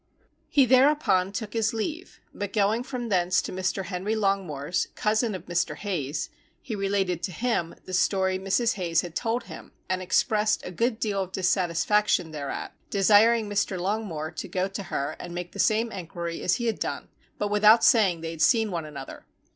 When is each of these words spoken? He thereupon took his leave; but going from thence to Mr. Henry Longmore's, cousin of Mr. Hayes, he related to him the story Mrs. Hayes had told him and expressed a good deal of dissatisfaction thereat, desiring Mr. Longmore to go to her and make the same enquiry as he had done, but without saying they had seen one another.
He 0.49 0.65
thereupon 0.65 1.31
took 1.31 1.53
his 1.53 1.75
leave; 1.75 2.19
but 2.33 2.51
going 2.51 2.81
from 2.81 3.09
thence 3.09 3.39
to 3.43 3.51
Mr. 3.51 3.85
Henry 3.85 4.15
Longmore's, 4.15 4.87
cousin 4.95 5.35
of 5.35 5.45
Mr. 5.45 5.75
Hayes, 5.75 6.31
he 6.59 6.73
related 6.75 7.21
to 7.21 7.31
him 7.31 7.75
the 7.85 7.93
story 7.93 8.39
Mrs. 8.39 8.73
Hayes 8.77 9.01
had 9.01 9.13
told 9.15 9.43
him 9.43 9.73
and 9.87 10.01
expressed 10.01 10.65
a 10.65 10.71
good 10.71 10.99
deal 10.99 11.21
of 11.21 11.31
dissatisfaction 11.31 12.31
thereat, 12.31 12.73
desiring 12.89 13.47
Mr. 13.47 13.79
Longmore 13.79 14.31
to 14.31 14.47
go 14.47 14.67
to 14.67 14.81
her 14.81 15.15
and 15.19 15.35
make 15.35 15.51
the 15.51 15.59
same 15.59 15.91
enquiry 15.91 16.41
as 16.41 16.55
he 16.55 16.65
had 16.65 16.79
done, 16.79 17.09
but 17.37 17.51
without 17.51 17.83
saying 17.83 18.21
they 18.21 18.31
had 18.31 18.41
seen 18.41 18.71
one 18.71 18.85
another. 18.85 19.27